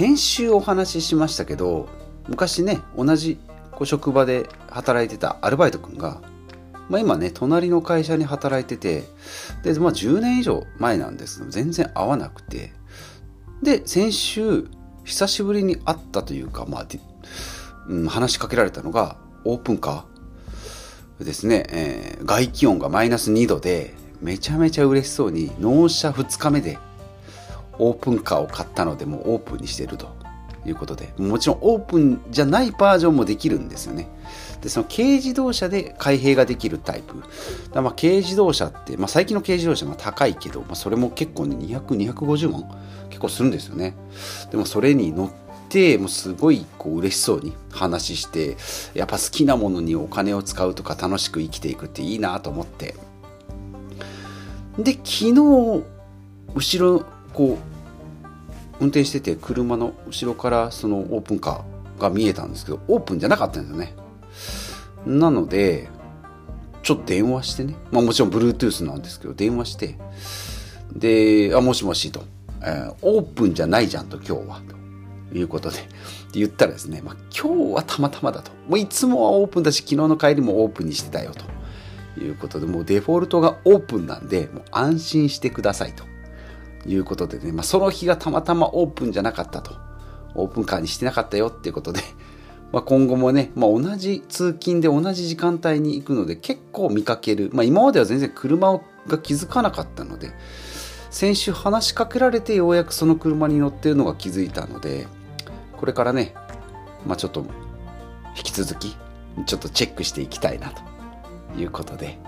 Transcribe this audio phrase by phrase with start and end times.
[0.00, 1.86] 先週お話ししましたけど
[2.26, 3.38] 昔ね同じ
[3.84, 6.22] 職場で働いてたアルバイト君が、
[6.88, 9.04] まあ、今ね隣の会社に働いてて
[9.62, 12.72] で、まあ、10年以上前なんですけど全然会わなくて
[13.62, 14.68] で先週
[15.04, 16.86] 久しぶりに会ったというか、まあ
[17.86, 26.78] うん、話しかけられたのがオープンカーですね、えー、外気温がマイナス2度でめちゃめちゃ嬉しそうに納車2日目で
[27.80, 30.20] オープンカーを買ったのでもうオープンにしてると。
[30.66, 31.12] いうことで。
[31.18, 34.08] もちろんオープンじゃないバージョンもできるんですよね。
[34.60, 37.14] でその軽自動車で開閉ができるタイプ。
[37.72, 42.64] だまあ軽自動車って、まあ、最近の軽自動車は高いけど、まあ、それも結構ね200250万？
[43.08, 43.94] 結構するんですよね。
[44.50, 45.30] でもそれに乗っ
[45.68, 48.56] てもうすごいこう嬉しそうに話して
[48.92, 52.94] やっぱ好きなものにお金を使うとか楽しく生きていくっていいなと思って。
[54.78, 55.84] で昨日後
[56.78, 57.69] ろこう
[58.80, 63.94] 運転してて車の後ろからそのオープンカーが見えたんですけどオープンじゃなかったんですよね。
[65.06, 65.88] なので
[66.82, 69.96] ちょっと電話してね、まあ、もちろん Bluetooth なんですけど電話して。
[70.92, 72.24] で「あもしもし」と、
[72.62, 74.60] えー「オープンじゃないじゃんと今日は」
[75.30, 75.78] ということで。
[76.32, 78.52] 言ったらですね、まあ、今日はたまたまだと。
[78.68, 81.44] もういつもはオープンだし昨日の帰りもオープンにしてたよと。
[82.20, 86.04] いうことでもうデフォルトがオープンなんでもう安心してくださいと。
[86.86, 89.74] いうことでね、まあ、その日がたまたまオープンじゃなかったと。
[90.34, 92.00] オープンカーにしてなかったよっていうことで、
[92.72, 97.50] まあ、今後もね、まあ、同じ通勤で同じ時間帯に行くので結構見かける。
[97.52, 100.32] まあ、今までは全然車が気づかなかったので、
[101.10, 105.08] 先週話しかけられてようやくその車に乗ってるのが気づいたので、
[105.76, 106.34] これからね、
[107.04, 107.44] まあ、ちょっと
[108.36, 108.96] 引き続き
[109.46, 110.82] ちょっとチェックしていきたいなと
[111.60, 112.18] いうことで、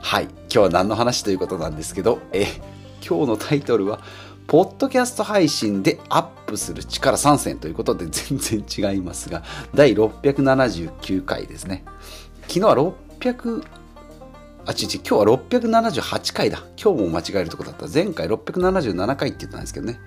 [0.00, 2.46] はい、今日は何の話ということなんですけど、え
[3.06, 4.00] 今日のタイトルは、
[4.46, 9.42] ポッドキャスト配信でアップする力参戦ということで全然違いますが、
[9.74, 11.84] 第679回ですね。
[12.42, 13.64] 昨日は600、
[14.64, 16.62] あ、ちち、今日は678回だ。
[16.82, 17.86] 今日も間違えるとこだった。
[17.92, 19.98] 前回677回って言ったんですけどね。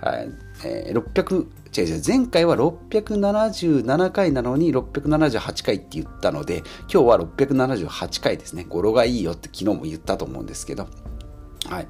[0.00, 0.30] はい。
[0.64, 6.58] えー、600、違う違う、前回は677回なのに678回って言ったので、
[6.92, 8.64] 今日は678回ですね。
[8.68, 10.88] 語呂がいいよって昨日も言ったと思うんですけど、
[11.68, 11.88] はい。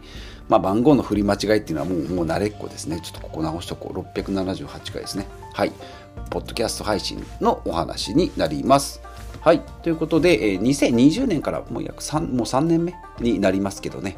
[0.49, 3.01] まあ、番号の振り間違いっていうのはもうもう慣れっこですね。
[3.03, 3.99] ちょっとここ直しとこう。
[3.99, 5.27] 678回ですね。
[5.53, 5.73] はい。
[6.31, 9.01] ポッドキャスト配信のお話になります。
[9.41, 9.61] はい。
[9.83, 14.17] ということで、えー、2020年からもう約3、もう3年目になりますけどね。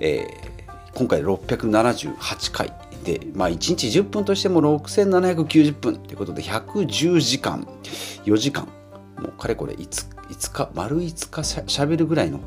[0.00, 2.72] えー、今回678回
[3.04, 7.66] で、まあ、1日10分としても6790分ということで、110時間、
[8.24, 8.66] 4時間、
[9.18, 9.86] もうかれこれ 5,
[10.28, 12.40] 5日、丸5日しゃべるぐらいの、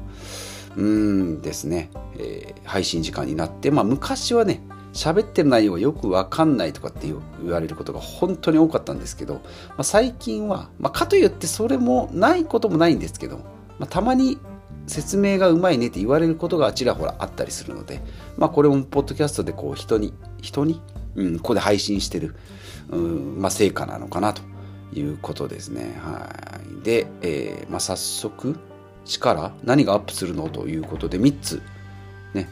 [0.78, 4.62] うんですね、えー、配信時間になって、まあ、昔はね
[4.94, 9.42] 喋ってる内容がよく分かんないとかって言われることが本当に多かったんですけど、ま
[9.80, 13.38] あ、最近は、まあ、かといってそれもないこともないんですけど、
[13.80, 14.40] まあ、たまに
[14.88, 18.02] 説明がうまいねって言われることがちらほらあったりするので、
[18.38, 20.82] まあ、これもポッドキャストでこう人に人に、
[21.16, 22.36] うん、ここで配信してる、
[22.90, 24.42] うんまあ、成果なのかなと
[24.94, 26.00] いうことですね。
[26.02, 26.30] は
[26.82, 28.58] い、で、えーまあ、早速
[29.08, 31.62] 力何がアップするのということで3つ
[32.34, 32.50] ね、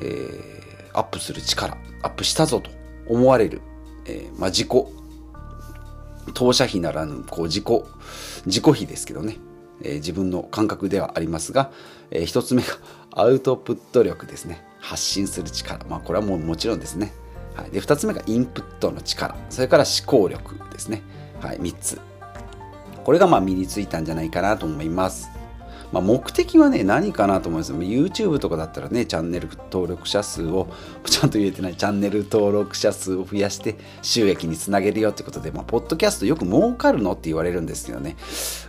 [0.00, 2.70] えー、アップする力アップしたぞと
[3.08, 3.60] 思われる、
[4.06, 4.68] えー、まあ、自己。
[6.34, 7.64] 当社費ならぬこう自己
[8.46, 9.36] 自己費ですけどね、
[9.82, 11.70] えー、自分の感覚ではありますが、
[12.10, 12.68] えー、1つ目が
[13.12, 14.64] アウトプット力ですね。
[14.80, 15.86] 発信する力。
[15.86, 17.12] まあこれはもうもちろんですね、
[17.54, 19.36] はい、で2つ目がインプットの力。
[19.50, 21.02] それから思考力ですね、
[21.40, 22.00] はい、3つ。
[23.04, 25.35] これがまあ身についたんじゃないかなと思います。
[25.92, 27.72] まあ、目的はね、何かなと思います。
[27.72, 30.68] YouTube とかだったらね、チャンネル登録者数を、
[31.04, 38.16] ちゃんと言えてない、チャンネル登録者数を増やして収益につなげるよってことで、まあ、ポッドキャストよく儲かるのって言われるんですけどね、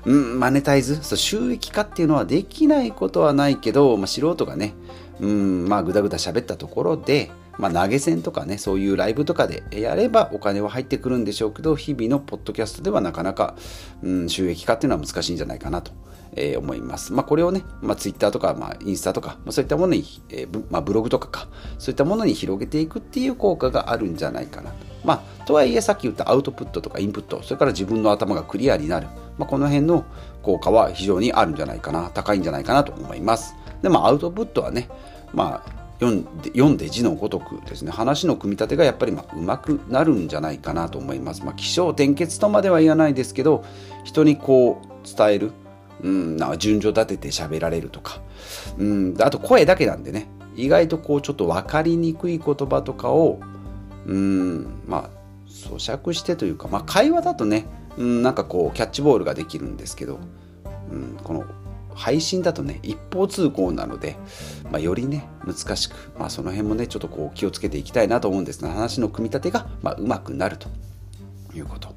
[0.06, 4.74] うん、マネタイズ、そう収益化っていうのはできないことはないけど、まあ、素人がね、
[5.20, 13.56] うん、まあ、ぐだぐだ喋ったところで、まあ、投げ銭とかね、そういうライブとかでやればお金は入ってくるんでしょうけど、日々のポッドキャストではなかなか、
[14.02, 15.92] うん、収益化っていうのは難しいんじゃないかなと
[16.38, 17.12] えー、思います。
[17.14, 21.48] まあ、これをね、まあ、Twitter とか、まあ、インスタとか、まあ、そういったものに、えーまあ、ブログとかか、
[21.80, 24.78] そういったものに広げていくっていう効果があるんじゃないかなと。
[25.04, 29.08] まあ、とはいえ、さっき言ったアウトプットとかインプット、それから自分の頭がクリアになる、
[29.38, 30.06] まあ、この辺の
[30.44, 33.56] 効果は非常にあるんじゃないかな、高いんじゃないかなと思います。
[33.82, 34.90] で、まあ、アウトプットはね、
[35.34, 41.44] まあ、読んで読んで字のごとくですね話の組み立てがやっぱりまあうまくなるんじゃないかなと思います。
[41.44, 43.64] まあ、気象転結とまでは言わないですけど
[44.04, 45.52] 人にこう伝える
[46.02, 48.22] うん、な順序立てて喋られるとか、
[48.78, 53.40] うん、あと声だけなんでね意外とこうちょっと分かりにくい言葉とかを、
[54.06, 55.18] うんまあ
[55.48, 57.66] 咀嚼してというか、まあ、会話だとね、
[57.98, 60.20] うん、なんかこうキャッチボールができるんですけど、
[60.92, 61.46] うん、この
[61.98, 64.16] 配信だとね一方通行なので、
[64.72, 70.70] まあ、よりね難しく、まあ、その辺もねちょっとこう気をつけていきたいなと思うんですが話の組み立てが、まあ、うまくなると
[71.56, 71.94] いうこと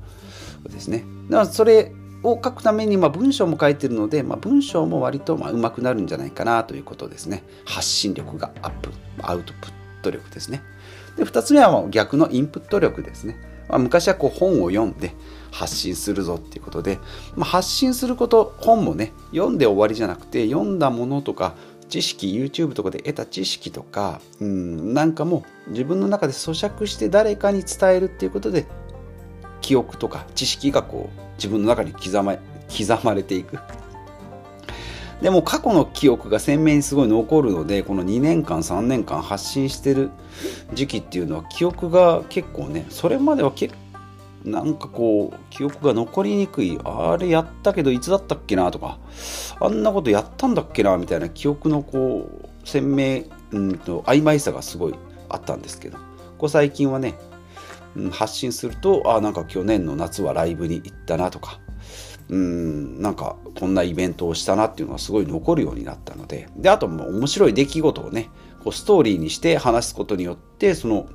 [0.69, 1.05] ですね。
[1.29, 1.93] だからそれ
[2.23, 7.45] を書くために、まあ、文章も書いてるので、まあ、文章も割とま上手くなるんじゃないかなということですね。
[7.65, 8.91] 発信力がアップ、
[9.23, 9.73] アウトプッ
[10.03, 10.63] ト力ですね。
[11.17, 13.37] で2つ目は逆のインプット力ですね。
[13.69, 15.15] まあ、昔はこう本を読んで
[15.51, 16.99] 発信するぞっていうことで、
[17.37, 21.55] まあ、発信すること本もね読んで終わりじゃなくて読んだものとか
[21.89, 28.67] 知識 YouTube とかで得た知識とかうんなんかも自分の中で咀嚼して誰かに伝えるっていうことで
[29.61, 32.37] 記憶とか知識がこう自分の中に刻ま
[32.69, 33.59] 刻まれていく。
[35.21, 40.11] でも過去の記憶が鮮明にすごい残るのでこの2年間3年間発信してる
[40.73, 43.75] 時期っていうのは記憶が結構ねそれまでは結
[44.45, 48.99] なんかこう記憶が残りにくいあれやったけどいつだったっけなとか
[49.61, 54.95] あんなことやったんだっけなみたいな記憶のこう鮮明うんと曖昧さがすごい
[55.29, 56.05] あったんですけどこ
[56.39, 57.15] こ最近はね
[58.13, 61.61] 発信するとあなんか去年の夏はライブに行ったなとか
[62.29, 68.31] うんなんかこんなイベントをしたなっていうのがすごい残るようになったのでであともう面白い出来事をね
[68.63, 71.09] こうストーリーにして話すことによってその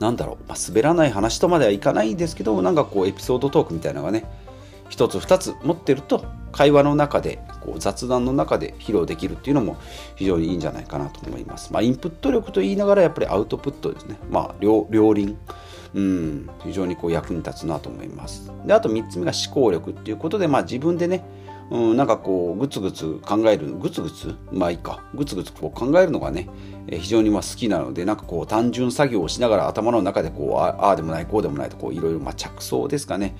[0.00, 4.24] なんだろう、まあ、滑らない話とまではいかないんですけどなんかこうエピソードトークみたいなのがね
[4.88, 9.76] 一つ二つ持ってると会話の中でこう雑談の中で披露できるっていうのも
[10.14, 11.72] 非常にいいんじゃないかなと思います。
[11.72, 14.18] まあ、インプット力と言いながらやっぱりアウトプットですね。
[14.30, 15.36] まあ両輪
[15.94, 18.50] うん、非常にこう役に立つなと思います。
[18.66, 21.24] であと3つ目が思考力っていうことで、まあ、自分でね、
[21.70, 26.48] うん、なんかこうグツグツ考えるグツグツまあいいかグツグツこう考えるのがね、
[26.88, 33.36] え非常にまあ好きなのでなんかこう単純作業をしながら頭の中でこうああでもないこうでもないといろいろ着想ですかね、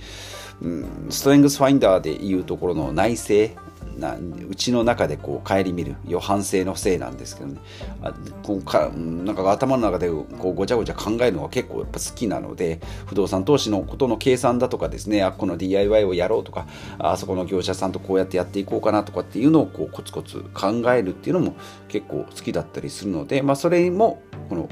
[0.63, 3.59] うん、ストレングスファインダーでいうところの内政
[3.97, 7.61] なうちの中でこう顧みる予反省のせいなんですけどね。
[8.03, 16.67] あこうかなんか頭の中でこうごちゃごちゃ考えるのが結構やっぱ好きなので不動産投資のことの計算だとかですねあこの DIY をやろうとか
[16.99, 21.57] あそこの業者さんとこうやってやっていこうかなとかっていうのをこうコツコツ考えるっていうのも
[21.89, 24.69] 結構好きだったりするので、まあ、それもこの、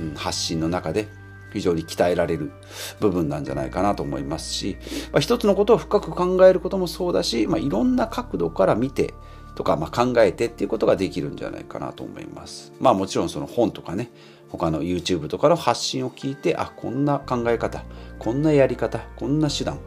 [0.00, 1.08] うん、発信の中で
[1.52, 2.52] 非常に鍛えられる
[3.00, 4.76] 部分なんじゃないかなと思いますし、
[5.12, 9.14] まあ、一つのことを深く考えることもそうだし、まあ、いろんな角度から見て
[9.54, 12.72] とか、まあ、考えてっていうことができるんじゃないかなと思います。
[12.78, 14.10] まあもちろんその本とかね
[14.50, 17.84] 他の YouTube とかの発信を聞いてあこんな考え方
[18.18, 19.78] こんなやり方こんな手段、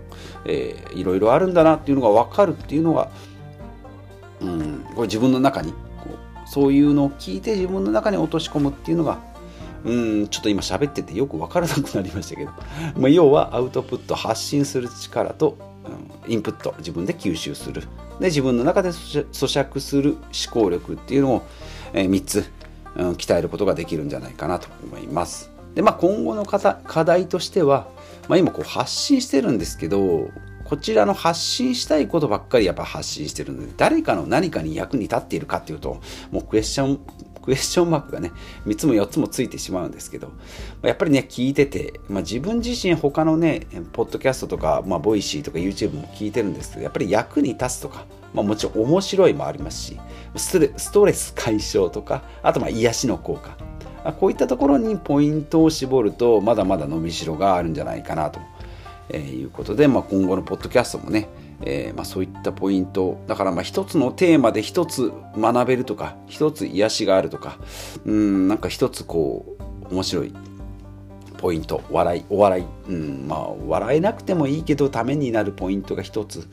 [0.46, 3.10] えー、いろいろあるんだなっていうのが分かるっていうのが、
[4.42, 9.19] うん、これ自分の中にこうそういうのを聞いて自分の中に落とし込むっていうのが
[9.83, 12.51] うんちょっと今喋っててよく分からなくなりましたけど、
[12.98, 15.57] まあ、要はアウトプット発信する力と、
[16.25, 17.81] うん、インプット自分で吸収する。
[18.19, 21.42] で自分の中で咀嚼する思考力っていうのを、
[21.94, 22.45] えー、3つ、
[22.95, 25.51] うん、鍛えることができるんじゃないかなと思います。
[25.74, 27.88] で、まあ、今後の課題としては、
[28.27, 30.27] まあ、今こう発信してるんですけど
[30.72, 36.00] こちらの発信したいことばっかりやっぱ発信してるので誰かの何かに役に立っているかっていうと
[36.32, 37.00] もうクエスチョン
[37.42, 38.32] クエスチョンマークがね、
[38.68, 40.32] 3つも4つもついてしまうんですけど、
[40.84, 50.00] やっぱりね、聞いてて、まあ、自分自身他のね、ポッドキャストとか、まあ、ボイシーとか YouTube も聞いてるんですけど、やっぱり役に立つとか、まあ、もちろん面白いもありますし、
[50.36, 53.58] ストレス解消とか、あとまあ癒しの効果。
[54.20, 58.40] こういったところにポイントを絞ると、まだまだ伸びしろがあるんじゃないかなと
[59.13, 61.27] えーいうことで、まあ、今後のポッドキャストもね、
[61.63, 67.58] えー、まあ、そういったポイントだからまあ一つのテーマで一つ学べるとか一つ癒しがあるとか
[68.06, 69.58] うんなんか一つこ
[69.89, 70.34] う面白い
[71.38, 76.48] ポイント笑いお笑い、うんまあ、笑えなくてもいいけどためになるポイントが一つ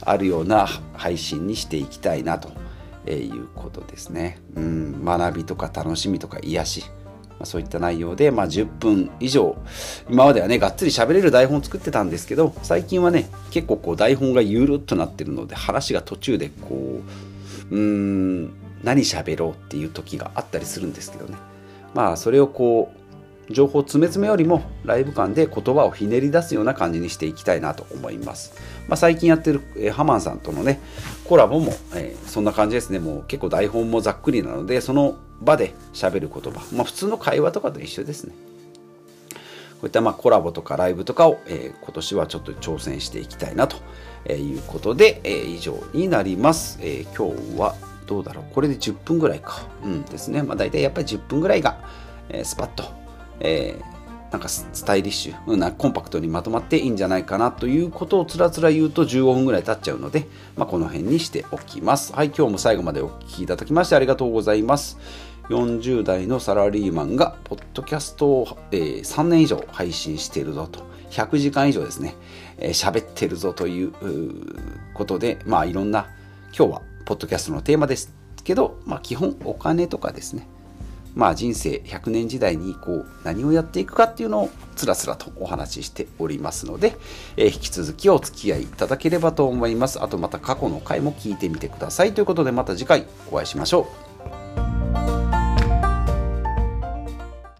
[0.00, 2.50] あるような配信にしていきたいなと
[3.06, 4.38] えいうことですね。
[4.54, 6.84] うん、学びとか楽しみとか癒し
[7.38, 9.56] まあ、そういった内容で、まあ、10分以上
[10.10, 17.00] 今まではねがっつり喋れる台本を作ってたんですけど最近はね結構こう台本がゆるっとなってるので話が途中でこ
[17.70, 18.50] ううーん
[18.82, 21.36] 何喋ろうっていう時があったりするんですけどね。
[21.94, 23.07] まあそれをこう
[23.50, 28.54] 情報詰め詰めよりもライブ感で言葉をひねり出すような感じにしていきたいなと思います。
[28.88, 30.80] まあ、最近やってる、え、ハマンさんとのね
[31.24, 38.34] コラボも、えー、そんな感じですねもう結構台本もざっくりなのでその場で喋る言葉、まあ、普通の会話とかと一緒ですね。
[39.80, 43.76] こういったまあコラボとかライブとかを、えー、今年はちょっと挑戦していきたいなと
[44.32, 46.78] いうことで、えー、以上になります。
[46.82, 47.76] えー、今日は
[48.06, 49.62] どうだろうこれで10分ぐらいか。
[49.84, 50.42] うんですね。
[50.42, 51.78] まあ大体やっぱり10分ぐらいが、
[52.28, 53.07] えー、スパッと
[53.40, 60.26] えー、なんかスタイリッシュなコンパクトにまとまっていいんじゃないかなということをつらつら言うと15分ぐらい経っちゃうので、
[60.56, 62.12] まあ、この辺にしておきます。
[62.12, 64.98] はい、今日も最後までお聴きいただきましてありがとうございます。
[65.48, 72.14] 40代のサラリーマンがポッドキャストを、えー、3年以上配信しているぞと100時間以上ですね
[72.58, 73.92] 喋、えー、ってるぞという
[74.92, 76.08] ことでまあいろんな
[76.56, 78.14] 今日はポッドキャストのテーマです
[78.44, 80.46] けど、まあ、基本お金とかですね
[81.14, 86.96] まあ人生100年時代にこう何をやっていくかっていうのをつらつらとお話ししておりますので、
[87.36, 90.02] えー、引き続きお付き合いいただければと思います。
[90.02, 92.14] あとまた過去の回も聞いてみてください。
[92.14, 94.07] ということでまた次回お会いしましょう。